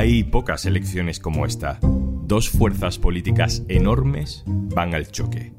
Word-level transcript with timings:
Hay 0.00 0.24
pocas 0.24 0.64
elecciones 0.64 1.20
como 1.20 1.44
esta. 1.44 1.78
Dos 1.82 2.48
fuerzas 2.48 2.98
políticas 2.98 3.64
enormes 3.68 4.44
van 4.46 4.94
al 4.94 5.08
choque. 5.08 5.52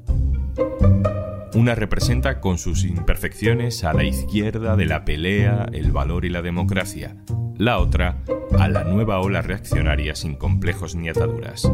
Una 1.54 1.76
representa 1.76 2.40
con 2.40 2.58
sus 2.58 2.82
imperfecciones 2.82 3.84
a 3.84 3.92
la 3.92 4.02
izquierda 4.02 4.74
de 4.74 4.86
la 4.86 5.04
pelea, 5.04 5.68
el 5.72 5.92
valor 5.92 6.24
y 6.24 6.28
la 6.28 6.42
democracia. 6.42 7.14
La 7.56 7.78
otra 7.78 8.24
a 8.58 8.68
la 8.68 8.82
nueva 8.82 9.20
ola 9.20 9.42
reaccionaria 9.42 10.16
sin 10.16 10.34
complejos 10.34 10.96
ni 10.96 11.08
ataduras. 11.08 11.70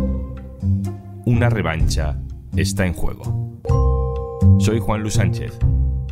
Una 1.25 1.49
revancha 1.49 2.21
está 2.55 2.85
en 2.85 2.93
juego. 2.93 3.63
Soy 4.61 4.79
Juan 4.79 5.01
Luis 5.01 5.15
Sánchez. 5.15 5.59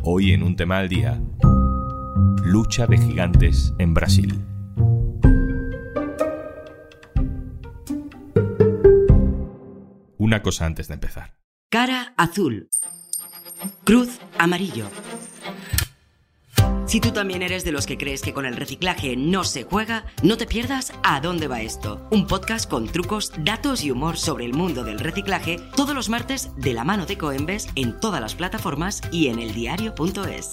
Hoy 0.01 0.31
en 0.31 0.41
un 0.41 0.55
tema 0.55 0.79
al 0.79 0.89
día, 0.89 1.21
lucha 2.43 2.87
de 2.87 2.97
gigantes 2.97 3.75
en 3.77 3.93
Brasil. 3.93 4.43
Una 10.27 10.43
cosa 10.43 10.65
antes 10.65 10.89
de 10.89 10.95
empezar. 10.95 11.37
Cara 11.69 12.13
azul. 12.17 12.67
Cruz 13.85 14.19
amarillo. 14.37 14.89
Si 16.85 16.99
tú 16.99 17.13
también 17.13 17.41
eres 17.41 17.63
de 17.63 17.71
los 17.71 17.85
que 17.85 17.97
crees 17.97 18.21
que 18.21 18.33
con 18.33 18.45
el 18.45 18.57
reciclaje 18.57 19.15
no 19.15 19.45
se 19.45 19.63
juega, 19.63 20.03
no 20.23 20.35
te 20.35 20.45
pierdas 20.45 20.91
A 21.01 21.21
dónde 21.21 21.47
va 21.47 21.61
esto, 21.61 22.05
un 22.11 22.27
podcast 22.27 22.69
con 22.69 22.87
trucos, 22.87 23.31
datos 23.37 23.85
y 23.85 23.91
humor 23.91 24.17
sobre 24.17 24.43
el 24.43 24.53
mundo 24.53 24.83
del 24.83 24.99
reciclaje 24.99 25.61
todos 25.77 25.95
los 25.95 26.09
martes 26.09 26.51
de 26.57 26.73
la 26.73 26.83
mano 26.83 27.05
de 27.05 27.17
Coembes 27.17 27.69
en 27.75 27.97
todas 27.97 28.19
las 28.19 28.35
plataformas 28.35 29.01
y 29.13 29.27
en 29.29 29.39
eldiario.es. 29.39 30.51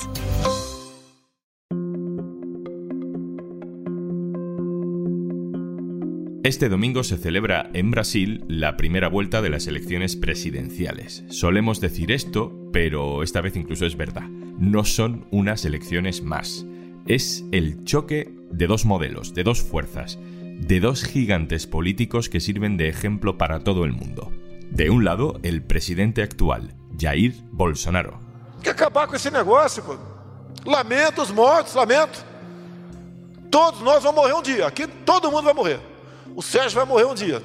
Este 6.45 6.69
domingo 6.69 7.05
se 7.05 7.17
celebra 7.17 7.71
en 7.73 7.91
Brasil 7.91 8.45
la 8.49 8.77
primera 8.77 9.09
vuelta 9.09 9.41
de 9.41 9.49
las 9.49 9.67
elecciones 9.67 10.15
presidenciales. 10.15 11.25
Solemos 11.31 11.81
decir 11.81 12.13
esto, 12.13 12.53
pero 12.71 13.23
esta 13.23 13.41
vez 13.41 13.57
incluso 13.57 13.87
es 13.87 13.97
verdad. 13.97 14.29
No 14.59 14.85
son 14.85 15.27
unas 15.31 15.65
elecciones 15.65 16.23
más. 16.23 16.67
Es 17.07 17.47
el 17.51 17.83
choque 17.85 18.31
de 18.51 18.67
dos 18.67 18.85
modelos, 18.85 19.33
de 19.33 19.43
dos 19.43 19.63
fuerzas, 19.63 20.19
de 20.21 20.81
dos 20.81 21.05
gigantes 21.05 21.67
políticos 21.67 22.29
que 22.29 22.41
sirven 22.41 22.77
de 22.77 22.91
ejemplo 22.91 23.39
para 23.39 23.61
todo 23.61 23.87
el 23.87 23.93
mundo. 23.93 24.31
De 24.71 24.91
un 24.91 25.03
lado, 25.03 25.41
el 25.45 25.63
presidente 25.63 26.23
actual, 26.23 26.75
Jair 27.01 27.33
Bolsonaro. 27.53 28.21
que 28.63 28.69
acabar 28.69 29.07
con 29.07 29.17
ese 29.17 29.31
negocio, 29.31 29.83
Lamento 30.67 31.23
os 31.23 31.33
mortos, 31.33 31.75
lamento. 31.75 32.19
Todos 33.51 33.81
nós 33.81 34.03
vamos 34.03 34.21
morrer 34.21 34.35
um 34.35 34.43
dia. 34.43 34.67
Aqui 34.67 34.87
todo 35.07 35.31
mundo 35.31 35.45
vai 35.45 35.55
morrer. 35.55 35.94
O 36.35 36.43
Sérgio 36.43 36.77
vai 36.77 36.87
morrer 36.87 37.07
um 37.07 37.15
dia. 37.15 37.43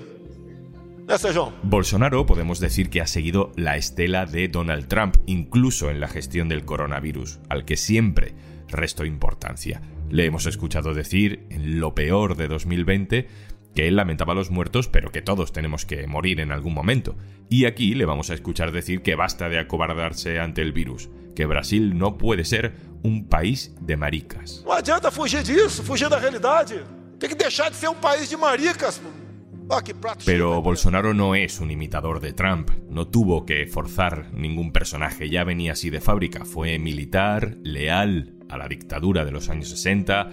Bolsonaro 1.63 2.25
podemos 2.27 2.59
decir 2.59 2.91
que 2.91 3.01
ha 3.01 3.07
seguido 3.07 3.51
la 3.55 3.77
estela 3.77 4.27
de 4.27 4.47
Donald 4.47 4.87
Trump, 4.87 5.15
incluso 5.25 5.89
en 5.89 5.99
la 5.99 6.07
gestión 6.07 6.49
del 6.49 6.65
coronavirus, 6.65 7.39
al 7.49 7.65
que 7.65 7.77
siempre 7.77 8.35
restó 8.67 9.05
importancia. 9.05 9.81
Le 10.11 10.25
hemos 10.25 10.45
escuchado 10.45 10.93
decir, 10.93 11.47
en 11.49 11.79
lo 11.79 11.95
peor 11.95 12.37
de 12.37 12.47
2020, 12.47 13.27
que 13.73 13.87
él 13.87 13.95
lamentaba 13.95 14.33
a 14.33 14.35
los 14.35 14.51
muertos, 14.51 14.87
pero 14.87 15.11
que 15.11 15.23
todos 15.23 15.51
tenemos 15.51 15.85
que 15.85 16.05
morir 16.05 16.39
en 16.39 16.51
algún 16.51 16.75
momento. 16.75 17.15
Y 17.49 17.65
aquí 17.65 17.95
le 17.95 18.05
vamos 18.05 18.29
a 18.29 18.35
escuchar 18.35 18.71
decir 18.71 19.01
que 19.01 19.15
basta 19.15 19.49
de 19.49 19.57
acobardarse 19.57 20.39
ante 20.39 20.61
el 20.61 20.73
virus, 20.73 21.09
que 21.35 21.47
Brasil 21.47 21.97
no 21.97 22.19
puede 22.19 22.45
ser 22.45 22.75
un 23.01 23.27
país 23.27 23.75
de 23.81 23.97
maricas. 23.97 24.63
Não 24.63 24.73
adianta 24.73 25.09
fugir 25.09 25.41
disso, 25.41 25.83
fugir 25.83 26.07
da 26.07 26.19
realidade. 26.19 26.83
Tem 27.19 27.29
que 27.29 27.35
deixar 27.35 27.69
de 27.69 27.75
ser 27.75 27.89
um 27.89 27.95
país 27.95 28.29
de 28.29 28.37
maricas. 28.37 29.01
Ah, 29.69 29.83
que 29.83 29.93
prato 29.93 30.23
Pero. 30.25 30.61
Bolsonaro 30.61 31.13
no 31.13 31.35
es 31.35 31.59
un 31.59 31.69
imitador 31.69 32.21
de 32.21 32.33
Trump, 32.33 32.71
no 32.89 33.07
tuvo 33.07 33.45
que 33.45 33.67
forzar 33.67 34.33
ningún 34.33 34.71
personaje, 34.71 35.29
ya 35.29 35.43
venía 35.43 35.73
así 35.73 35.89
de 35.89 36.01
fábrica, 36.01 36.43
fue 36.45 36.79
militar, 36.79 37.57
leal 37.61 38.33
a 38.49 38.57
la 38.57 38.67
dictadura 38.67 39.25
de 39.25 39.31
los 39.31 39.49
años 39.49 39.69
60, 39.69 40.29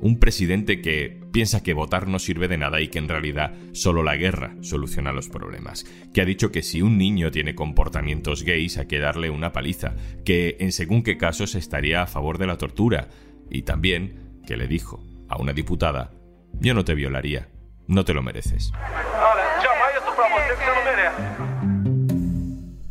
un 0.00 0.18
presidente 0.18 0.80
que 0.80 1.20
piensa 1.30 1.62
que 1.62 1.74
votar 1.74 2.08
no 2.08 2.18
sirve 2.18 2.48
de 2.48 2.58
nada 2.58 2.80
y 2.80 2.88
que 2.88 2.98
en 2.98 3.08
realidad 3.08 3.54
solo 3.72 4.02
la 4.02 4.16
guerra 4.16 4.56
soluciona 4.62 5.12
los 5.12 5.28
problemas, 5.28 5.84
que 6.12 6.22
ha 6.22 6.24
dicho 6.24 6.50
que 6.50 6.62
si 6.62 6.82
un 6.82 6.98
niño 6.98 7.30
tiene 7.30 7.54
comportamientos 7.54 8.42
gays 8.42 8.78
hay 8.78 8.86
que 8.86 8.98
darle 8.98 9.30
una 9.30 9.52
paliza, 9.52 9.94
que 10.24 10.56
en 10.58 10.72
según 10.72 11.02
qué 11.04 11.16
casos 11.16 11.54
estaría 11.54 12.02
a 12.02 12.06
favor 12.06 12.38
de 12.38 12.46
la 12.46 12.56
tortura, 12.56 13.08
y 13.50 13.62
también 13.62 14.40
que 14.46 14.56
le 14.56 14.66
dijo 14.66 15.04
a 15.28 15.40
una 15.40 15.52
diputada, 15.52 16.10
yo 16.58 16.74
no 16.74 16.84
te 16.84 16.94
violaría, 16.94 17.48
no 17.86 18.04
te 18.04 18.14
lo 18.14 18.22
mereces. 18.22 18.72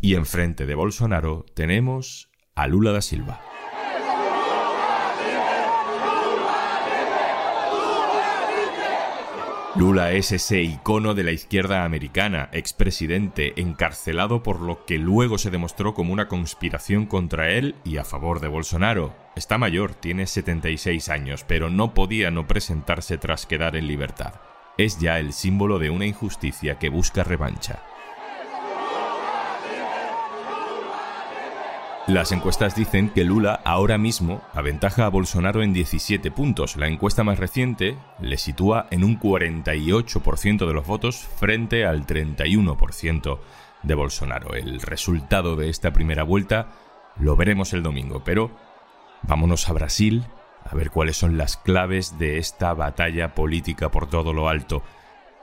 Y 0.02 0.16
enfrente 0.16 0.66
de 0.66 0.76
Bolsonaro 0.76 1.46
tenemos 1.54 2.30
a 2.56 2.68
Lula 2.68 2.92
da 2.92 3.02
Silva. 3.02 3.42
Lula 9.76 10.12
es 10.12 10.32
ese 10.32 10.62
icono 10.62 11.14
de 11.14 11.24
la 11.24 11.32
izquierda 11.32 11.86
americana, 11.86 12.50
expresidente, 12.52 13.54
encarcelado 13.56 14.44
por 14.44 14.60
lo 14.60 14.84
que 14.84 14.98
luego 14.98 15.38
se 15.38 15.52
demostró 15.52 15.94
como 15.94 16.12
una 16.12 16.28
conspiración 16.28 17.06
contra 17.06 17.52
él 17.52 17.76
y 17.86 17.98
a 17.98 18.04
favor 18.04 18.42
de 18.42 18.48
Bolsonaro. 18.48 19.16
Está 19.40 19.58
mayor, 19.58 19.94
tiene 19.94 20.28
76 20.28 21.08
años, 21.08 21.46
pero 21.48 21.70
no 21.70 21.94
podía 21.94 22.30
no 22.30 22.46
presentarse 22.46 23.18
tras 23.18 23.46
quedar 23.46 23.78
en 23.78 23.88
libertad. 23.88 24.34
Es 24.78 25.00
ya 25.00 25.18
el 25.18 25.32
símbolo 25.32 25.80
de 25.80 25.90
una 25.90 26.06
injusticia 26.06 26.78
que 26.78 26.90
busca 26.90 27.24
revancha. 27.24 27.82
Las 32.08 32.34
encuestas 32.34 32.76
dicen 32.76 33.12
que 33.12 33.24
Lula 33.24 33.62
ahora 33.64 33.98
mismo 33.98 34.42
aventaja 34.54 35.06
a 35.06 35.10
Bolsonaro 35.10 35.64
en 35.64 35.72
17 35.72 36.32
puntos. 36.32 36.76
La 36.76 36.88
encuesta 36.88 37.24
más 37.24 37.40
reciente 37.40 37.96
le 38.20 38.38
sitúa 38.38 38.88
en 38.92 39.06
un 39.06 39.18
48% 39.18 40.68
de 40.68 40.74
los 40.74 40.86
votos 40.86 41.16
frente 41.16 41.86
al 41.86 42.06
31% 42.06 43.40
de 43.84 43.96
Bolsonaro. 43.96 44.54
El 44.56 44.82
resultado 44.82 45.56
de 45.56 45.70
esta 45.70 45.94
primera 45.94 46.24
vuelta 46.24 46.74
lo 47.18 47.38
veremos 47.38 47.72
el 47.72 47.84
domingo, 47.84 48.22
pero 48.26 48.52
vámonos 49.24 49.70
a 49.70 49.74
Brasil 49.74 50.26
a 50.70 50.76
ver 50.76 50.92
cuáles 50.92 51.18
son 51.18 51.38
las 51.38 51.58
claves 51.58 52.20
de 52.20 52.38
esta 52.38 52.74
batalla 52.74 53.34
política 53.34 53.90
por 53.90 54.10
todo 54.10 54.34
lo 54.34 54.50
alto. 54.50 54.84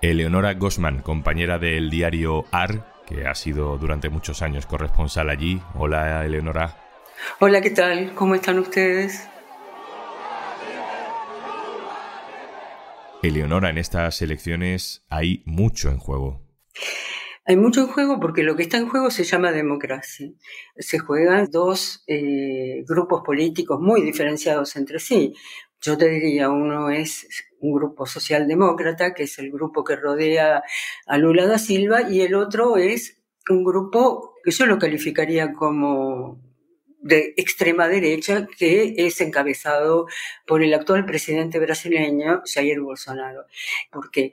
Eleonora 0.00 0.54
Gosman, 0.54 1.02
compañera 1.02 1.58
del 1.58 1.90
diario 1.90 2.44
AR, 2.52 2.86
que 3.06 3.26
ha 3.26 3.34
sido 3.34 3.76
durante 3.78 4.08
muchos 4.08 4.42
años 4.42 4.66
corresponsal 4.66 5.30
allí. 5.30 5.60
Hola, 5.74 6.24
Eleonora. 6.24 6.76
Hola, 7.40 7.60
¿qué 7.60 7.70
tal? 7.70 8.14
¿Cómo 8.14 8.34
están 8.34 8.58
ustedes? 8.58 9.28
Eleonora, 13.22 13.70
en 13.70 13.78
estas 13.78 14.22
elecciones 14.22 15.04
hay 15.08 15.42
mucho 15.46 15.88
en 15.88 15.98
juego. 15.98 16.42
Hay 17.48 17.56
mucho 17.56 17.82
en 17.82 17.86
juego 17.86 18.18
porque 18.18 18.42
lo 18.42 18.56
que 18.56 18.64
está 18.64 18.76
en 18.76 18.88
juego 18.88 19.08
se 19.08 19.22
llama 19.22 19.52
democracia. 19.52 20.28
Se 20.76 20.98
juegan 20.98 21.48
dos 21.48 22.02
eh, 22.08 22.82
grupos 22.88 23.22
políticos 23.24 23.80
muy 23.80 24.02
diferenciados 24.02 24.74
entre 24.74 24.98
sí. 24.98 25.32
Yo 25.80 25.96
te 25.96 26.08
diría, 26.08 26.50
uno 26.50 26.90
es 26.90 27.28
un 27.60 27.72
grupo 27.72 28.04
socialdemócrata, 28.04 29.14
que 29.14 29.24
es 29.24 29.38
el 29.38 29.52
grupo 29.52 29.84
que 29.84 29.94
rodea 29.94 30.60
a 31.06 31.18
Lula 31.18 31.46
da 31.46 31.58
Silva, 31.58 32.10
y 32.10 32.22
el 32.22 32.34
otro 32.34 32.78
es 32.78 33.22
un 33.48 33.62
grupo 33.62 34.34
que 34.42 34.50
yo 34.50 34.66
lo 34.66 34.78
calificaría 34.78 35.52
como 35.52 36.40
de 37.00 37.32
extrema 37.36 37.86
derecha, 37.86 38.48
que 38.58 38.94
es 38.96 39.20
encabezado 39.20 40.06
por 40.48 40.64
el 40.64 40.74
actual 40.74 41.06
presidente 41.06 41.60
brasileño, 41.60 42.42
Jair 42.44 42.80
Bolsonaro. 42.80 43.44
¿Por 43.92 44.10
qué? 44.10 44.32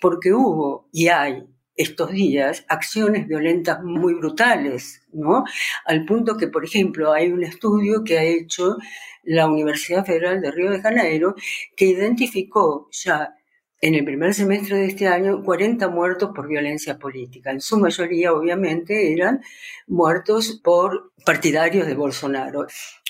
Porque 0.00 0.32
hubo 0.32 0.88
y 0.92 1.06
hay 1.06 1.44
estos 1.78 2.10
días 2.10 2.64
acciones 2.68 3.26
violentas 3.26 3.82
muy 3.82 4.14
brutales, 4.14 5.00
¿no? 5.12 5.44
Al 5.86 6.04
punto 6.04 6.36
que, 6.36 6.48
por 6.48 6.64
ejemplo, 6.64 7.12
hay 7.12 7.30
un 7.32 7.44
estudio 7.44 8.04
que 8.04 8.18
ha 8.18 8.24
hecho 8.24 8.76
la 9.22 9.46
Universidad 9.46 10.04
Federal 10.04 10.40
de 10.42 10.50
Río 10.50 10.70
de 10.72 10.82
Janeiro 10.82 11.34
que 11.76 11.86
identificó 11.86 12.88
ya 12.90 13.34
en 13.80 13.94
el 13.94 14.04
primer 14.04 14.34
semestre 14.34 14.76
de 14.78 14.86
este 14.86 15.06
año 15.06 15.42
40 15.44 15.88
muertos 15.88 16.30
por 16.34 16.48
violencia 16.48 16.98
política. 16.98 17.50
En 17.50 17.60
su 17.60 17.78
mayoría, 17.78 18.32
obviamente, 18.32 19.12
eran 19.12 19.40
muertos 19.86 20.60
por 20.62 21.12
partidarios 21.24 21.86
de 21.86 21.94
Bolsonaro. 21.94 22.66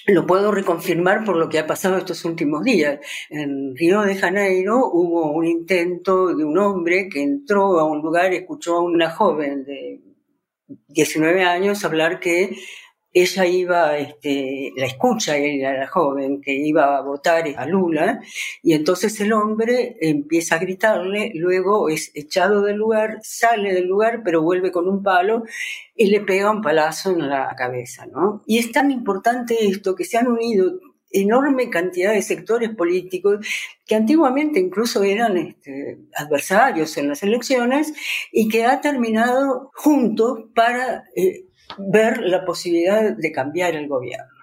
Lo 0.07 0.27
puedo 0.27 0.53
reconfirmar 0.53 1.25
por 1.25 1.37
lo 1.37 1.49
que 1.49 1.59
ha 1.59 1.67
pasado 1.67 1.99
estos 1.99 2.25
últimos 2.25 2.65
días. 2.65 2.99
En 3.31 3.77
Río 3.77 4.03
de 4.03 4.17
Janeiro 4.17 4.87
hubo 4.91 5.33
un 5.33 5.47
intento 5.47 6.35
de 6.35 6.45
un 6.45 6.59
hombre 6.59 7.09
que 7.09 7.23
entró 7.23 7.79
a 7.79 7.85
un 7.85 8.01
lugar 8.01 8.33
y 8.33 8.37
escuchó 8.37 8.77
a 8.77 8.83
una 8.83 9.11
joven 9.11 9.65
de 9.65 10.01
19 10.89 11.45
años 11.45 11.85
hablar 11.85 12.21
que 12.21 12.57
ella 13.13 13.47
iba, 13.47 13.97
este, 13.99 14.73
la 14.77 14.87
escucha 14.87 15.35
la 15.39 15.87
joven 15.89 16.41
que 16.41 16.55
iba 16.55 16.97
a 16.97 17.03
votar 17.03 17.45
a 17.57 17.67
Lula, 17.67 18.21
y 18.63 18.75
entonces 18.75 19.21
el 19.21 19.33
hombre 19.33 19.97
empieza 20.01 20.57
a 20.57 20.59
gritarle, 20.59 21.33
luego 21.35 21.89
es 21.89 22.11
echado 22.15 22.63
del 22.63 22.77
lugar, 22.77 23.19
sale 23.23 23.73
del 23.75 23.87
lugar, 23.87 24.23
pero 24.25 24.43
vuelve 24.43 24.71
con 24.71 24.89
un 24.89 25.03
palo 25.03 25.45
y 25.95 26.07
le 26.07 26.21
pega 26.21 26.51
un 26.51 26.63
palazo 26.63 27.11
en 27.11 27.29
la 27.29 27.55
cabeza, 27.57 28.07
¿no? 28.07 28.43
Y 28.47 28.59
es 28.59 28.71
tan 28.73 28.91
importante 28.91 29.67
esto 29.67 29.95
que 29.95 30.05
se 30.05 30.19
han 30.19 30.29
unido 30.29 30.79
enorme 31.11 31.71
cantidad 31.71 32.13
de 32.13 32.23
sectores 32.23 32.71
políticos 32.71 33.47
que 33.87 33.95
antiguamente 33.95 34.61
incluso 34.61 35.03
eran 35.03 35.37
este, 35.37 35.99
adversarios 36.15 36.97
en 36.97 37.09
las 37.09 37.23
elecciones 37.23 37.93
y 38.33 38.49
que 38.49 38.65
ha 38.65 38.81
terminado 38.81 39.71
juntos 39.75 40.45
para 40.55 41.05
eh, 41.17 41.47
ver 41.79 42.21
la 42.23 42.45
posibilidad 42.45 43.17
de 43.17 43.33
cambiar 43.33 43.75
el 43.75 43.89
gobierno. 43.89 44.39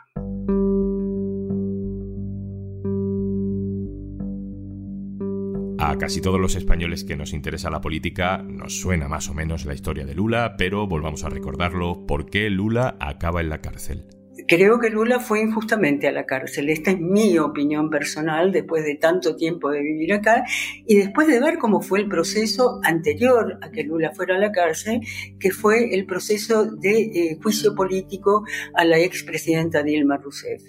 A 5.77 5.97
casi 5.99 6.19
todos 6.19 6.39
los 6.39 6.55
españoles 6.55 7.03
que 7.03 7.15
nos 7.15 7.31
interesa 7.31 7.69
la 7.69 7.81
política 7.81 8.39
nos 8.39 8.79
suena 8.79 9.07
más 9.07 9.29
o 9.29 9.35
menos 9.35 9.65
la 9.65 9.75
historia 9.75 10.05
de 10.05 10.15
Lula, 10.15 10.55
pero 10.57 10.87
volvamos 10.87 11.23
a 11.23 11.29
recordarlo, 11.29 12.07
¿por 12.07 12.27
qué 12.27 12.49
Lula 12.49 12.97
acaba 12.99 13.41
en 13.41 13.49
la 13.49 13.61
cárcel? 13.61 14.14
Creo 14.47 14.79
que 14.79 14.89
Lula 14.89 15.19
fue 15.19 15.41
injustamente 15.41 16.07
a 16.07 16.11
la 16.11 16.25
cárcel. 16.25 16.69
Esta 16.69 16.91
es 16.91 16.99
mi 16.99 17.37
opinión 17.37 17.89
personal 17.89 18.51
después 18.51 18.83
de 18.83 18.95
tanto 18.95 19.35
tiempo 19.35 19.71
de 19.71 19.81
vivir 19.81 20.13
acá 20.13 20.43
y 20.85 20.95
después 20.95 21.27
de 21.27 21.39
ver 21.39 21.57
cómo 21.57 21.81
fue 21.81 21.99
el 21.99 22.07
proceso 22.07 22.79
anterior 22.83 23.57
a 23.61 23.71
que 23.71 23.83
Lula 23.83 24.11
fuera 24.13 24.35
a 24.35 24.39
la 24.39 24.51
cárcel, 24.51 25.01
que 25.39 25.51
fue 25.51 25.93
el 25.95 26.05
proceso 26.05 26.65
de 26.65 27.01
eh, 27.01 27.39
juicio 27.41 27.73
político 27.73 28.43
a 28.73 28.83
la 28.83 28.99
expresidenta 28.99 29.83
Dilma 29.83 30.17
Rousseff 30.17 30.61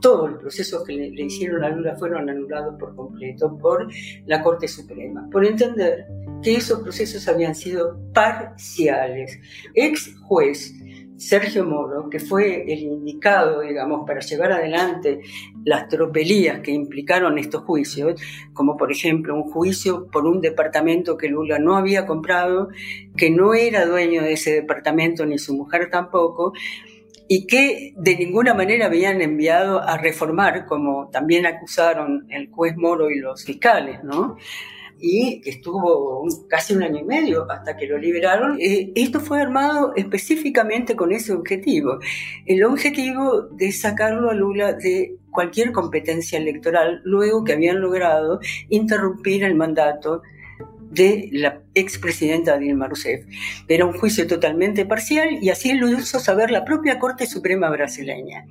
todos 0.00 0.32
los 0.32 0.40
procesos 0.40 0.84
que 0.84 0.94
le, 0.94 1.10
le, 1.10 1.22
hicieron 1.22 1.62
a 1.62 1.70
Lula 1.70 1.94
fueron 1.96 2.28
anulados 2.28 2.74
por 2.78 2.94
completo 2.96 3.56
por 3.56 3.88
la 4.26 4.42
Corte 4.42 4.66
Suprema, 4.66 5.28
por 5.30 5.46
entender 5.46 6.06
que 6.42 6.56
esos 6.56 6.80
procesos 6.80 7.26
habían 7.28 7.54
sido 7.54 7.98
parciales. 8.12 9.38
Ex 9.74 10.14
juez 10.22 10.74
Sergio 11.16 11.64
Moro, 11.64 12.08
que 12.10 12.18
fue 12.18 12.64
el 12.72 12.80
indicado, 12.80 13.60
digamos, 13.60 14.06
para 14.06 14.20
llevar 14.20 14.52
adelante 14.52 15.20
las 15.64 15.88
tropelías 15.88 16.60
que 16.60 16.72
implicaron 16.72 17.38
estos 17.38 17.62
juicios, 17.62 18.20
como 18.52 18.76
por 18.76 18.90
ejemplo 18.90 19.34
un 19.34 19.50
juicio 19.50 20.08
por 20.10 20.26
un 20.26 20.40
departamento 20.40 21.16
que 21.16 21.28
Lula 21.28 21.58
no 21.58 21.76
había 21.76 22.06
comprado, 22.06 22.68
que 23.16 23.30
no 23.30 23.54
era 23.54 23.86
dueño 23.86 24.22
de 24.22 24.32
ese 24.32 24.52
departamento 24.52 25.24
ni 25.26 25.38
su 25.38 25.54
mujer 25.54 25.90
tampoco, 25.90 26.52
y 27.28 27.46
que 27.46 27.94
de 27.96 28.16
ninguna 28.16 28.52
manera 28.52 28.86
habían 28.86 29.22
enviado 29.22 29.80
a 29.80 29.96
reformar, 29.96 30.66
como 30.66 31.08
también 31.10 31.46
acusaron 31.46 32.26
el 32.30 32.50
juez 32.50 32.76
Moro 32.76 33.10
y 33.10 33.18
los 33.18 33.44
fiscales, 33.44 34.02
¿no? 34.04 34.36
Y 35.02 35.40
que 35.40 35.50
estuvo 35.50 36.24
casi 36.48 36.74
un 36.74 36.84
año 36.84 37.00
y 37.00 37.04
medio 37.04 37.50
hasta 37.50 37.76
que 37.76 37.86
lo 37.86 37.98
liberaron. 37.98 38.58
Eh, 38.60 38.92
esto 38.94 39.20
fue 39.20 39.40
armado 39.40 39.92
específicamente 39.96 40.94
con 40.94 41.12
ese 41.12 41.32
objetivo, 41.32 41.98
el 42.46 42.64
objetivo 42.64 43.42
de 43.42 43.72
sacarlo 43.72 44.30
a 44.30 44.34
Lula 44.34 44.72
de 44.74 45.16
cualquier 45.30 45.72
competencia 45.72 46.38
electoral 46.38 47.00
luego 47.04 47.42
que 47.42 47.54
habían 47.54 47.80
logrado 47.80 48.38
interrumpir 48.68 49.44
el 49.44 49.56
mandato 49.56 50.22
de 50.92 51.30
la 51.32 51.62
expresidenta 51.74 52.58
Dilma 52.58 52.86
Rousseff. 52.86 53.24
Era 53.68 53.86
un 53.86 53.92
juicio 53.92 54.26
totalmente 54.26 54.84
parcial 54.86 55.38
y 55.40 55.50
así 55.50 55.74
lo 55.74 55.88
hizo 55.88 56.18
saber 56.18 56.50
la 56.50 56.64
propia 56.64 56.98
Corte 56.98 57.26
Suprema 57.26 57.70
brasileña. 57.70 58.46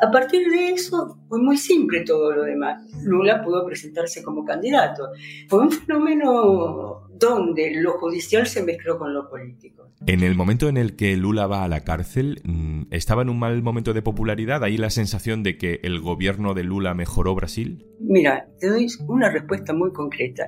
A 0.00 0.10
partir 0.10 0.48
de 0.50 0.70
eso 0.70 1.18
fue 1.28 1.40
muy 1.40 1.56
simple 1.56 2.00
todo 2.00 2.32
lo 2.32 2.44
demás. 2.44 2.82
Lula 3.02 3.42
pudo 3.42 3.64
presentarse 3.66 4.22
como 4.22 4.44
candidato. 4.44 5.08
Fue 5.48 5.60
un 5.60 5.70
fenómeno 5.70 7.08
donde 7.18 7.72
lo 7.76 7.92
judicial 7.98 8.46
se 8.46 8.62
mezcló 8.62 8.98
con 8.98 9.14
lo 9.14 9.28
político. 9.28 9.84
En 10.06 10.22
el 10.22 10.34
momento 10.34 10.68
en 10.68 10.76
el 10.76 10.96
que 10.96 11.16
Lula 11.16 11.46
va 11.46 11.64
a 11.64 11.68
la 11.68 11.80
cárcel, 11.80 12.42
mm, 12.44 12.82
¿estaba 12.90 13.22
en 13.22 13.30
un 13.30 13.38
mal 13.38 13.62
momento 13.62 13.94
de 13.94 14.02
popularidad? 14.02 14.62
¿Hay 14.62 14.76
la 14.76 14.90
sensación 14.90 15.42
de 15.42 15.56
que 15.56 15.80
el 15.82 16.00
gobierno 16.00 16.52
de 16.52 16.64
Lula 16.64 16.92
mejoró 16.94 17.34
Brasil? 17.34 17.86
Mira, 18.00 18.46
te 18.60 18.68
doy 18.68 18.86
una 19.06 19.30
respuesta 19.30 19.72
muy 19.72 19.92
concreta. 19.92 20.46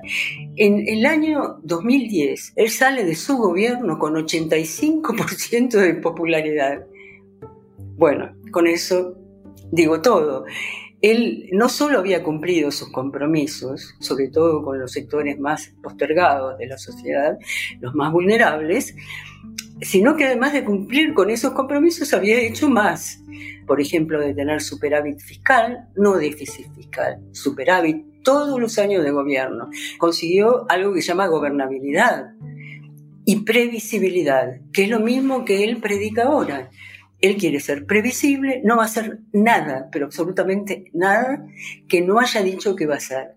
En 0.57 0.87
el 0.87 1.05
año 1.05 1.59
2010, 1.63 2.16
él 2.23 2.69
sale 2.69 3.03
de 3.03 3.15
su 3.15 3.37
gobierno 3.37 3.97
con 3.99 4.15
85% 4.15 5.71
de 5.71 5.93
popularidad. 5.95 6.85
Bueno, 7.97 8.33
con 8.51 8.67
eso 8.67 9.15
digo 9.71 10.01
todo 10.01 10.45
él 11.01 11.49
no 11.51 11.69
solo 11.69 11.99
había 11.99 12.23
cumplido 12.23 12.71
sus 12.71 12.91
compromisos, 12.91 13.95
sobre 13.99 14.29
todo 14.29 14.63
con 14.63 14.79
los 14.79 14.91
sectores 14.91 15.39
más 15.39 15.73
postergados 15.83 16.57
de 16.57 16.67
la 16.67 16.77
sociedad, 16.77 17.37
los 17.79 17.93
más 17.93 18.11
vulnerables, 18.11 18.95
sino 19.81 20.15
que 20.15 20.25
además 20.25 20.53
de 20.53 20.63
cumplir 20.63 21.13
con 21.13 21.29
esos 21.29 21.53
compromisos 21.53 22.13
había 22.13 22.39
hecho 22.39 22.67
más. 22.69 23.21
Por 23.67 23.79
ejemplo, 23.79 24.19
de 24.19 24.33
tener 24.33 24.61
superávit 24.61 25.19
fiscal, 25.19 25.87
no 25.95 26.15
déficit 26.15 26.73
fiscal, 26.73 27.19
superávit 27.31 28.03
todos 28.27 28.59
los 28.59 28.77
años 28.77 29.05
de 29.05 29.11
gobierno. 29.11 29.69
Consiguió 29.97 30.69
algo 30.69 30.93
que 30.93 31.01
se 31.01 31.07
llama 31.07 31.27
gobernabilidad 31.27 32.33
y 33.23 33.37
previsibilidad, 33.45 34.59
que 34.73 34.83
es 34.83 34.89
lo 34.89 34.99
mismo 34.99 35.45
que 35.45 35.63
él 35.63 35.77
predica 35.77 36.23
ahora. 36.23 36.69
Él 37.21 37.37
quiere 37.37 37.61
ser 37.61 37.85
previsible, 37.85 38.59
no 38.65 38.75
va 38.75 38.83
a 38.83 38.87
hacer 38.87 39.19
nada, 39.31 39.87
pero 39.93 40.07
absolutamente 40.07 40.91
nada 40.93 41.47
que 41.87 42.01
no 42.01 42.19
haya 42.19 42.43
dicho 42.43 42.75
que 42.75 42.85
va 42.85 42.95
a 42.95 42.97
hacer. 42.97 43.35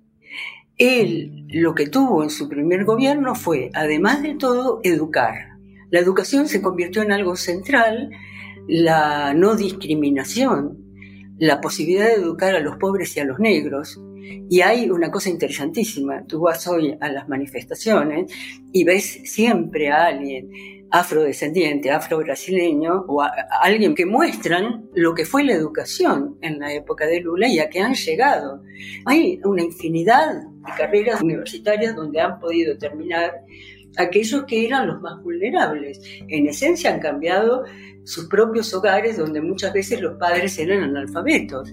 Él 0.76 1.46
lo 1.50 1.76
que 1.76 1.88
tuvo 1.88 2.25
en 2.25 2.31
su 2.31 2.48
primer 2.48 2.84
gobierno 2.84 3.36
fue, 3.36 3.70
además 3.75 4.25
de 4.25 4.34
todo, 4.34 4.81
educar. 4.82 5.50
La 5.90 6.00
educación 6.00 6.48
se 6.48 6.60
convirtió 6.60 7.02
en 7.02 7.12
algo 7.12 7.36
central, 7.36 8.10
la 8.66 9.34
no 9.34 9.54
discriminación, 9.54 10.89
la 11.40 11.60
posibilidad 11.60 12.06
de 12.06 12.14
educar 12.14 12.54
a 12.54 12.60
los 12.60 12.76
pobres 12.76 13.16
y 13.16 13.20
a 13.20 13.25
los 13.25 13.38
negros. 13.38 13.98
Y 14.48 14.60
hay 14.60 14.90
una 14.90 15.10
cosa 15.10 15.31
interesantísima, 15.31 16.25
tú 16.26 16.40
vas 16.40 16.69
hoy 16.69 16.96
a 17.00 17.10
las 17.10 17.28
manifestaciones 17.28 18.31
y 18.72 18.84
ves 18.84 19.22
siempre 19.25 19.90
a 19.90 20.06
alguien 20.06 20.50
afrodescendiente, 20.90 21.90
afro-brasileño 21.90 23.06
o 23.08 23.22
alguien 23.62 23.94
que 23.94 24.04
muestran 24.04 24.88
lo 24.94 25.14
que 25.14 25.25
fue 25.25 25.44
la 25.44 25.54
educación 25.54 26.37
en 26.42 26.58
la 26.58 26.75
época 26.75 27.06
de 27.06 27.20
Lula 27.20 27.48
y 27.48 27.58
a 27.58 27.70
qué 27.70 27.81
han 27.81 27.94
llegado. 27.94 28.62
Hay 29.06 29.41
una 29.44 29.62
infinidad 29.62 30.34
de 30.34 30.72
carreras 30.76 31.22
universitarias 31.22 31.96
donde 31.96 32.20
han 32.20 32.38
podido 32.38 32.76
terminar 32.76 33.32
aquellos 33.97 34.44
que 34.44 34.67
eran 34.67 34.87
los 34.87 35.01
más 35.01 35.23
vulnerables. 35.23 36.01
En 36.29 36.47
esencia 36.47 36.93
han 36.93 37.01
cambiado 37.01 37.65
sus 38.05 38.27
propios 38.27 38.73
hogares 38.75 39.19
donde 39.19 39.41
muchas 39.41 39.73
veces 39.73 40.01
los 40.01 40.17
padres 40.19 40.59
eran 40.59 40.82
analfabetos. 40.82 41.73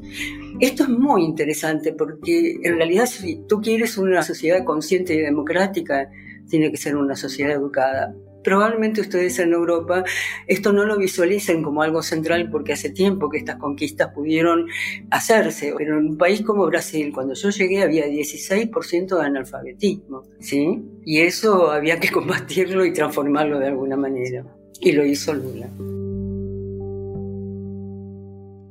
Esto 0.59 0.83
es 0.83 0.89
muy 0.89 1.23
interesante 1.23 1.93
porque 1.93 2.57
en 2.61 2.75
realidad 2.75 3.05
si 3.05 3.41
tú 3.47 3.61
quieres 3.61 3.97
una 3.97 4.21
sociedad 4.23 4.63
consciente 4.63 5.13
y 5.13 5.21
democrática, 5.21 6.09
tiene 6.49 6.71
que 6.71 6.77
ser 6.77 6.95
una 6.95 7.15
sociedad 7.15 7.51
educada 7.51 8.13
probablemente 8.47 9.01
ustedes 9.01 9.39
en 9.39 9.51
Europa 9.51 10.05
esto 10.47 10.71
no 10.71 10.85
lo 10.85 10.97
visualicen 10.97 11.61
como 11.61 11.81
algo 11.81 12.01
central 12.01 12.49
porque 12.49 12.71
hace 12.71 12.89
tiempo 12.89 13.29
que 13.29 13.39
estas 13.39 13.57
conquistas 13.57 14.13
pudieron 14.13 14.67
hacerse, 15.11 15.73
pero 15.77 15.99
en 15.99 16.11
un 16.11 16.17
país 16.17 16.43
como 16.43 16.65
Brasil, 16.65 17.11
cuando 17.13 17.33
yo 17.33 17.49
llegué 17.49 17.83
había 17.83 18.07
16% 18.07 19.19
de 19.19 19.25
analfabetismo, 19.25 20.23
¿sí? 20.39 20.81
Y 21.03 21.19
eso 21.19 21.71
había 21.71 21.99
que 21.99 22.07
combatirlo 22.09 22.85
y 22.85 22.93
transformarlo 22.93 23.59
de 23.59 23.67
alguna 23.67 23.97
manera. 23.97 24.45
Y 24.79 24.93
lo 24.93 25.05
hizo 25.05 25.33
Lula. 25.33 25.67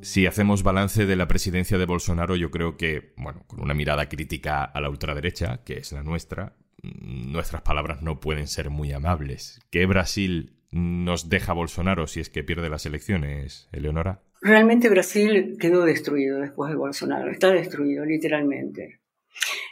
Si 0.00 0.24
hacemos 0.24 0.62
balance 0.62 1.04
de 1.04 1.16
la 1.16 1.28
presidencia 1.28 1.76
de 1.76 1.84
Bolsonaro, 1.84 2.34
yo 2.36 2.50
creo 2.50 2.78
que, 2.78 3.12
bueno, 3.18 3.42
con 3.46 3.60
una 3.60 3.74
mirada 3.74 4.08
crítica 4.08 4.64
a 4.64 4.80
la 4.80 4.88
ultraderecha, 4.88 5.62
que 5.64 5.74
es 5.74 5.92
la 5.92 6.02
nuestra, 6.02 6.54
nuestras 6.82 7.62
palabras 7.62 8.02
no 8.02 8.20
pueden 8.20 8.46
ser 8.46 8.70
muy 8.70 8.92
amables. 8.92 9.60
¿Qué 9.70 9.86
Brasil 9.86 10.56
nos 10.70 11.28
deja 11.28 11.52
Bolsonaro 11.52 12.06
si 12.06 12.20
es 12.20 12.30
que 12.30 12.44
pierde 12.44 12.68
las 12.68 12.86
elecciones, 12.86 13.68
Eleonora? 13.72 14.22
Realmente 14.42 14.88
Brasil 14.88 15.56
quedó 15.58 15.84
destruido 15.84 16.38
después 16.38 16.70
de 16.70 16.76
Bolsonaro, 16.76 17.30
está 17.30 17.50
destruido 17.50 18.04
literalmente. 18.04 19.00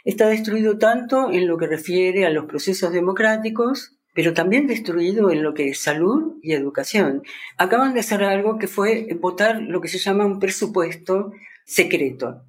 Está 0.03 0.27
destruido 0.27 0.77
tanto 0.77 1.31
en 1.31 1.47
lo 1.47 1.57
que 1.57 1.67
refiere 1.67 2.25
a 2.25 2.29
los 2.29 2.45
procesos 2.45 2.91
democráticos, 2.91 3.97
pero 4.13 4.33
también 4.33 4.67
destruido 4.67 5.29
en 5.29 5.43
lo 5.43 5.53
que 5.53 5.69
es 5.69 5.79
salud 5.79 6.37
y 6.41 6.53
educación. 6.53 7.23
Acaban 7.57 7.93
de 7.93 7.99
hacer 7.99 8.23
algo 8.23 8.57
que 8.57 8.67
fue 8.67 9.07
votar 9.19 9.61
lo 9.61 9.81
que 9.81 9.87
se 9.87 9.97
llama 9.97 10.25
un 10.25 10.39
presupuesto 10.39 11.31
secreto. 11.65 12.43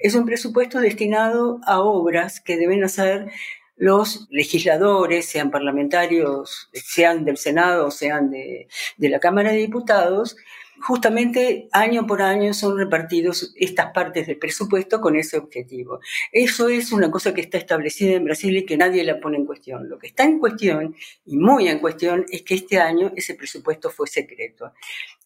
Es 0.00 0.14
un 0.14 0.24
presupuesto 0.24 0.80
destinado 0.80 1.60
a 1.66 1.80
obras 1.80 2.40
que 2.40 2.56
deben 2.56 2.84
hacer 2.84 3.30
los 3.76 4.26
legisladores, 4.30 5.26
sean 5.26 5.50
parlamentarios, 5.50 6.68
sean 6.72 7.24
del 7.24 7.36
Senado, 7.36 7.90
sean 7.90 8.30
de, 8.30 8.68
la 8.98 9.18
Cámara 9.18 9.50
de 9.50 9.58
Diputados, 9.58 10.36
justamente 10.80 11.68
año 11.72 12.06
por 12.06 12.20
año 12.22 12.52
son 12.52 12.76
repartidos 12.76 13.52
estas 13.56 13.92
partes 13.92 14.26
del 14.26 14.38
presupuesto 14.38 15.00
con 15.00 15.16
ese 15.16 15.38
objetivo. 15.38 16.00
Eso 16.32 16.68
es 16.68 16.92
una 16.92 17.10
cosa 17.10 17.32
que 17.32 17.40
está 17.40 17.58
establecida 17.58 18.14
en 18.14 18.24
Brasil 18.24 18.56
y 18.56 18.66
que 18.66 18.76
nadie 18.76 19.02
la 19.04 19.18
pone 19.18 19.38
en 19.38 19.46
cuestión. 19.46 19.88
Lo 19.88 19.98
que 19.98 20.08
está 20.08 20.24
en 20.24 20.38
cuestión, 20.38 20.94
y 21.24 21.36
muy 21.36 21.68
en 21.68 21.78
cuestión, 21.78 22.26
es 22.30 22.42
que 22.42 22.54
este 22.54 22.78
año 22.78 23.12
ese 23.16 23.34
presupuesto 23.34 23.90
fue 23.90 24.06
secreto. 24.06 24.72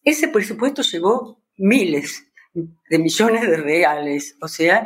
Ese 0.03 0.27
presupuesto 0.27 0.81
llevó 0.81 1.39
miles 1.57 2.25
de 2.53 2.99
millones 2.99 3.41
de 3.41 3.57
reales, 3.57 4.37
o 4.41 4.47
sea, 4.47 4.85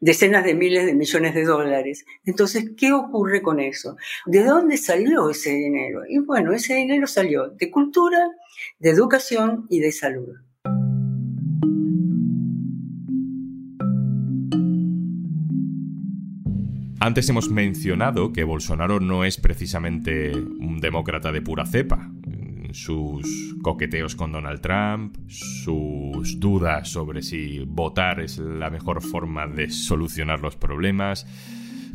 decenas 0.00 0.44
de 0.44 0.54
miles 0.54 0.86
de 0.86 0.94
millones 0.94 1.34
de 1.34 1.44
dólares. 1.44 2.04
Entonces, 2.24 2.72
¿qué 2.76 2.92
ocurre 2.92 3.42
con 3.42 3.60
eso? 3.60 3.96
¿De 4.26 4.42
dónde 4.42 4.76
salió 4.76 5.30
ese 5.30 5.50
dinero? 5.50 6.02
Y 6.08 6.18
bueno, 6.18 6.52
ese 6.52 6.74
dinero 6.74 7.06
salió 7.06 7.48
de 7.50 7.70
cultura, 7.70 8.30
de 8.78 8.90
educación 8.90 9.66
y 9.68 9.80
de 9.80 9.92
salud. 9.92 10.36
Antes 17.02 17.30
hemos 17.30 17.48
mencionado 17.48 18.30
que 18.34 18.44
Bolsonaro 18.44 19.00
no 19.00 19.24
es 19.24 19.38
precisamente 19.38 20.34
un 20.34 20.80
demócrata 20.80 21.32
de 21.32 21.40
pura 21.40 21.64
cepa 21.64 22.10
sus 22.74 23.54
coqueteos 23.62 24.14
con 24.14 24.32
Donald 24.32 24.60
Trump, 24.60 25.16
sus 25.28 26.38
dudas 26.38 26.88
sobre 26.88 27.22
si 27.22 27.60
votar 27.60 28.20
es 28.20 28.38
la 28.38 28.70
mejor 28.70 29.02
forma 29.02 29.46
de 29.46 29.70
solucionar 29.70 30.40
los 30.40 30.56
problemas. 30.56 31.26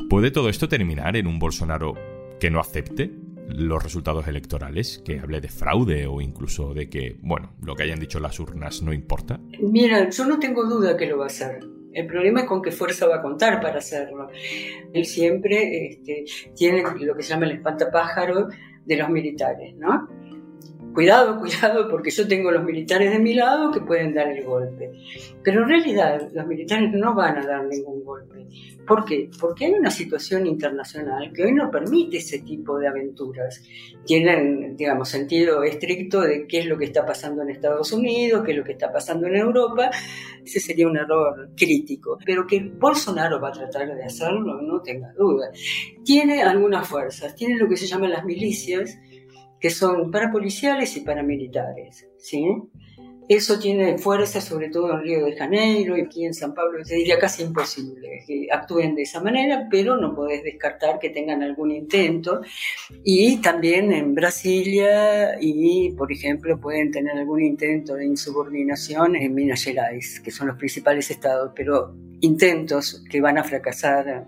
¿Puede 0.10 0.32
todo 0.32 0.50
esto 0.50 0.68
terminar 0.68 1.16
en 1.16 1.28
un 1.28 1.40
Bolsonaro 1.40 1.96
que 2.40 2.50
no 2.50 2.60
acepte 2.60 3.12
los 3.48 3.84
resultados 3.84 4.28
electorales, 4.28 5.02
que 5.06 5.20
hable 5.20 5.42
de 5.42 5.50
fraude 5.50 6.08
o 6.08 6.22
incluso 6.22 6.74
de 6.74 6.90
que, 6.90 7.18
bueno, 7.22 7.54
lo 7.62 7.76
que 7.76 7.84
hayan 7.84 8.00
dicho 8.00 8.20
las 8.20 8.40
urnas 8.40 8.82
no 8.82 8.94
importa? 8.94 9.40
Mira, 9.60 10.10
yo 10.10 10.26
no 10.26 10.40
tengo 10.40 10.66
duda 10.66 10.98
que 10.98 11.06
lo 11.06 11.18
va 11.18 11.26
a 11.26 11.28
hacer. 11.28 11.60
El 11.94 12.08
problema 12.08 12.42
es 12.42 12.46
con 12.46 12.62
qué 12.62 12.72
fuerza 12.72 13.08
va 13.08 13.18
a 13.18 13.22
contar 13.22 13.62
para 13.62 13.78
hacerlo. 13.78 14.28
Él 14.94 15.06
siempre 15.06 15.88
este, 15.88 16.26
tiene 16.54 16.84
lo 16.84 17.16
que 17.16 17.24
se 17.24 17.30
llama 17.30 17.46
el 17.46 17.54
espantapájaro 17.54 18.50
de 18.86 18.98
los 18.98 19.10
militares, 19.10 19.76
¿no? 19.78 20.08
Cuidado, 20.96 21.40
cuidado, 21.40 21.90
porque 21.90 22.10
yo 22.10 22.28
tengo 22.28 22.50
los 22.50 22.64
militares 22.64 23.12
de 23.12 23.20
mi 23.20 23.36
lado 23.36 23.72
que 23.72 23.82
pueden 23.82 24.16
dar 24.16 24.30
el 24.30 24.44
golpe. 24.44 24.92
Pero 25.44 25.64
en 25.64 25.70
realidad 25.70 26.30
los 26.34 26.48
militares 26.48 26.90
no 26.94 27.14
van 27.14 27.38
a 27.38 27.46
dar 27.46 27.66
ningún 27.66 28.04
golpe. 28.04 28.48
¿Por 28.88 29.04
qué? 29.04 29.30
Porque 29.40 29.66
hay 29.66 29.74
una 29.74 29.90
situación 29.90 30.46
internacional 30.46 31.32
que 31.34 31.44
hoy 31.44 31.52
no 31.52 31.72
permite 31.72 32.18
ese 32.18 32.40
tipo 32.40 32.78
de 32.78 32.88
aventuras. 32.88 33.62
Tienen, 34.06 34.76
digamos, 34.78 35.10
sentido 35.10 35.64
estricto 35.64 36.22
de 36.22 36.48
qué 36.48 36.60
es 36.60 36.66
lo 36.68 36.78
que 36.78 36.86
está 36.86 37.06
pasando 37.06 37.42
en 37.42 37.50
Estados 37.50 37.92
Unidos, 37.92 38.44
qué 38.46 38.52
es 38.52 38.58
lo 38.58 38.64
que 38.64 38.74
está 38.74 38.92
pasando 38.92 39.28
en 39.28 39.36
Europa. 39.36 39.90
Ese 40.44 40.60
sería 40.60 40.88
un 40.88 40.98
error 40.98 41.50
crítico. 41.58 42.20
Pero 42.24 42.46
que 42.46 42.60
Bolsonaro 42.60 43.42
va 43.42 43.50
a 43.50 43.54
tratar 43.54 43.94
de 43.96 44.04
hacerlo, 44.04 44.62
no 44.62 44.82
tenga 44.82 45.12
duda. 45.14 45.50
Tiene 46.04 46.44
algunas 46.44 46.88
fuerzas, 46.88 47.36
tiene 47.36 47.58
lo 47.58 47.68
que 47.68 47.78
se 47.78 47.88
llaman 47.88 48.12
las 48.12 48.24
milicias, 48.24 49.00
que 49.60 49.70
son 49.70 50.12
parapoliciales 50.12 50.96
y 50.98 51.02
paramilitares, 51.02 52.08
¿sí? 52.18 52.46
Eso 53.28 53.58
tiene 53.58 53.98
fuerza 53.98 54.40
sobre 54.40 54.70
todo 54.70 54.92
en 54.94 55.02
Río 55.02 55.26
de 55.26 55.36
Janeiro 55.36 55.98
y 55.98 56.02
aquí 56.02 56.26
en 56.26 56.36
San 56.36 56.54
Pablo, 56.54 56.84
te 56.84 56.94
diría 56.94 57.18
casi 57.18 57.42
imposible 57.42 58.24
que 58.28 58.48
actúen 58.52 58.94
de 58.94 59.02
esa 59.02 59.20
manera, 59.20 59.68
pero 59.70 59.98
no 59.98 60.14
podés 60.14 60.44
descartar 60.44 61.00
que 61.00 61.10
tengan 61.10 61.42
algún 61.42 61.72
intento. 61.72 62.42
Y 63.04 63.38
también 63.42 63.92
en 63.92 64.14
Brasilia 64.14 65.42
y, 65.42 65.92
por 65.92 66.12
ejemplo, 66.12 66.60
pueden 66.60 66.92
tener 66.92 67.18
algún 67.18 67.42
intento 67.42 67.96
de 67.96 68.06
insubordinación 68.06 69.16
en 69.16 69.34
Minas 69.34 69.64
Gerais, 69.64 70.20
que 70.20 70.30
son 70.30 70.48
los 70.48 70.58
principales 70.58 71.10
estados, 71.10 71.52
pero 71.56 71.96
intentos 72.22 73.04
que 73.10 73.22
van 73.22 73.38
a 73.38 73.44
fracasar, 73.44 74.28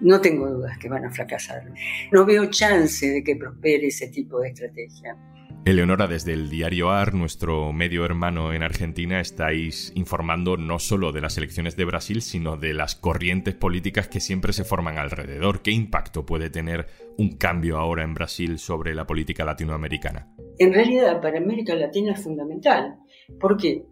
no 0.00 0.20
tengo 0.20 0.48
dudas 0.48 0.78
que 0.78 0.88
van 0.88 1.04
a 1.04 1.10
fracasar. 1.10 1.72
No 2.10 2.24
veo 2.24 2.46
chance 2.46 3.08
de 3.08 3.22
que 3.22 3.36
prospere 3.36 3.88
ese 3.88 4.08
tipo 4.08 4.40
de 4.40 4.48
estrategia. 4.48 5.16
Eleonora, 5.64 6.08
desde 6.08 6.32
el 6.32 6.50
diario 6.50 6.90
AR, 6.90 7.14
nuestro 7.14 7.72
medio 7.72 8.04
hermano 8.04 8.52
en 8.52 8.64
Argentina, 8.64 9.20
estáis 9.20 9.92
informando 9.94 10.56
no 10.56 10.80
solo 10.80 11.12
de 11.12 11.20
las 11.20 11.38
elecciones 11.38 11.76
de 11.76 11.84
Brasil, 11.84 12.20
sino 12.20 12.56
de 12.56 12.74
las 12.74 12.96
corrientes 12.96 13.54
políticas 13.54 14.08
que 14.08 14.18
siempre 14.18 14.52
se 14.52 14.64
forman 14.64 14.98
alrededor. 14.98 15.62
¿Qué 15.62 15.70
impacto 15.70 16.26
puede 16.26 16.50
tener 16.50 16.88
un 17.16 17.36
cambio 17.36 17.78
ahora 17.78 18.02
en 18.02 18.12
Brasil 18.12 18.58
sobre 18.58 18.92
la 18.92 19.06
política 19.06 19.44
latinoamericana? 19.44 20.34
En 20.58 20.74
realidad, 20.74 21.20
para 21.20 21.38
América 21.38 21.76
Latina 21.76 22.14
es 22.14 22.24
fundamental. 22.24 22.96
¿Por 23.38 23.56
qué? 23.56 23.84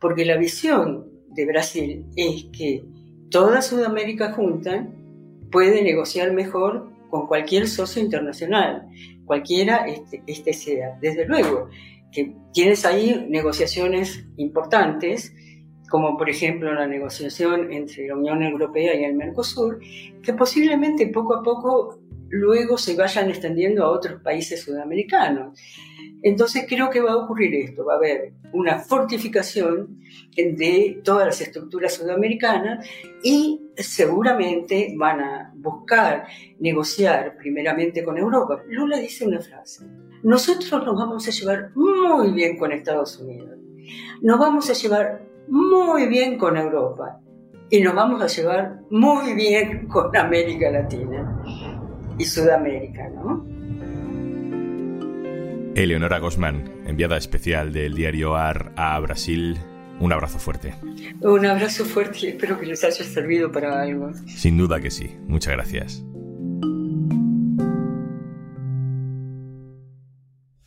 Porque 0.00 0.24
la 0.24 0.36
visión 0.36 1.06
de 1.34 1.46
Brasil 1.46 2.04
es 2.16 2.46
que 2.56 2.84
toda 3.30 3.62
Sudamérica 3.62 4.32
junta 4.32 4.86
puede 5.50 5.82
negociar 5.82 6.32
mejor 6.32 6.90
con 7.10 7.26
cualquier 7.26 7.68
socio 7.68 8.02
internacional, 8.02 8.88
cualquiera 9.24 9.86
este, 9.86 10.22
este 10.26 10.52
sea. 10.52 10.98
Desde 11.00 11.26
luego 11.26 11.68
que 12.10 12.34
tienes 12.52 12.84
ahí 12.84 13.26
negociaciones 13.28 14.24
importantes, 14.36 15.34
como 15.90 16.16
por 16.16 16.30
ejemplo 16.30 16.72
la 16.72 16.86
negociación 16.86 17.72
entre 17.72 18.08
la 18.08 18.16
Unión 18.16 18.42
Europea 18.42 18.94
y 18.94 19.04
el 19.04 19.14
Mercosur, 19.14 19.78
que 20.22 20.32
posiblemente 20.32 21.06
poco 21.08 21.36
a 21.36 21.42
poco 21.42 21.98
luego 22.32 22.78
se 22.78 22.96
vayan 22.96 23.28
extendiendo 23.28 23.84
a 23.84 23.90
otros 23.90 24.20
países 24.22 24.62
sudamericanos. 24.62 25.60
Entonces 26.22 26.64
creo 26.68 26.88
que 26.88 27.00
va 27.00 27.12
a 27.12 27.16
ocurrir 27.16 27.54
esto, 27.54 27.84
va 27.84 27.94
a 27.94 27.96
haber 27.96 28.32
una 28.52 28.78
fortificación 28.78 30.00
de 30.34 31.00
todas 31.04 31.26
las 31.26 31.40
estructuras 31.40 31.94
sudamericanas 31.94 32.88
y 33.22 33.60
seguramente 33.76 34.94
van 34.96 35.20
a 35.20 35.52
buscar 35.56 36.26
negociar 36.58 37.36
primeramente 37.36 38.02
con 38.02 38.16
Europa. 38.16 38.62
Lula 38.68 38.98
dice 38.98 39.26
una 39.26 39.40
frase, 39.40 39.84
nosotros 40.22 40.70
nos 40.70 40.96
vamos 40.96 41.26
a 41.28 41.30
llevar 41.30 41.70
muy 41.74 42.32
bien 42.32 42.56
con 42.56 42.72
Estados 42.72 43.18
Unidos, 43.18 43.58
nos 44.22 44.38
vamos 44.38 44.70
a 44.70 44.74
llevar 44.74 45.26
muy 45.48 46.06
bien 46.06 46.38
con 46.38 46.56
Europa 46.56 47.20
y 47.68 47.80
nos 47.80 47.94
vamos 47.94 48.22
a 48.22 48.26
llevar 48.26 48.80
muy 48.90 49.34
bien 49.34 49.88
con 49.88 50.16
América 50.16 50.70
Latina 50.70 51.41
y 52.18 52.24
Sudamérica, 52.24 53.08
¿no? 53.10 53.46
Eleonora 55.74 56.18
Gosman, 56.18 56.70
enviada 56.86 57.16
especial 57.16 57.72
del 57.72 57.94
diario 57.94 58.36
AR 58.36 58.72
a 58.76 58.98
Brasil, 59.00 59.58
un 60.00 60.12
abrazo 60.12 60.38
fuerte. 60.38 60.74
Un 61.20 61.46
abrazo 61.46 61.84
fuerte 61.84 62.18
y 62.22 62.26
espero 62.30 62.58
que 62.58 62.66
les 62.66 62.82
haya 62.84 63.04
servido 63.04 63.52
para 63.52 63.80
algo. 63.80 64.12
Sin 64.26 64.58
duda 64.58 64.80
que 64.80 64.90
sí. 64.90 65.16
Muchas 65.26 65.52
gracias. 65.54 66.04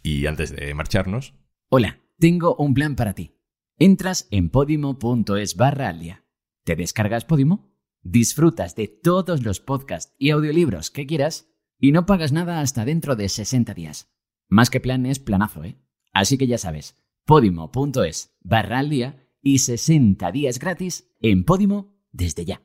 Y 0.01 0.25
antes 0.27 0.55
de 0.55 0.73
marcharnos... 0.73 1.33
Hola, 1.69 1.99
tengo 2.17 2.55
un 2.55 2.73
plan 2.73 2.95
para 2.95 3.13
ti. 3.13 3.35
Entras 3.77 4.27
en 4.31 4.49
podimo.es 4.49 5.57
barra 5.57 5.89
alia. 5.89 6.23
Te 6.63 6.75
descargas 6.75 7.25
Podimo, 7.25 7.74
disfrutas 8.05 8.75
de 8.75 8.87
todos 8.87 9.43
los 9.43 9.59
podcasts 9.59 10.13
y 10.17 10.29
audiolibros 10.29 10.91
que 10.91 11.07
quieras 11.07 11.49
y 11.79 11.91
no 11.91 12.05
pagas 12.05 12.31
nada 12.31 12.61
hasta 12.61 12.85
dentro 12.85 13.15
de 13.15 13.27
60 13.27 13.73
días. 13.73 14.13
Más 14.47 14.69
que 14.69 14.79
plan 14.79 15.05
es 15.05 15.19
planazo, 15.19 15.63
¿eh? 15.63 15.77
Así 16.13 16.37
que 16.37 16.47
ya 16.47 16.57
sabes, 16.57 16.95
podimo.es 17.25 18.37
barra 18.41 18.79
al 18.79 18.89
día 18.89 19.27
y 19.41 19.59
60 19.59 20.31
días 20.31 20.59
gratis 20.59 21.11
en 21.19 21.43
Podimo 21.43 21.93
desde 22.11 22.45
ya. 22.45 22.64